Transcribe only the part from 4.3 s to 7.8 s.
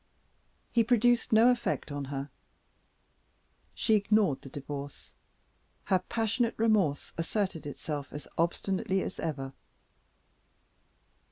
the Divorce; her passionate remorse asserted